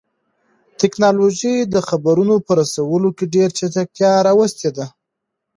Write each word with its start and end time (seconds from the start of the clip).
تکنالوژي 0.81 1.55
د 1.73 1.75
خبرونو 1.87 2.35
په 2.45 2.51
رسولو 2.61 3.09
کې 3.17 3.25
ډېر 3.35 3.49
چټکتیا 3.57 4.11
راوستې 4.27 4.69
ده. 4.77 4.85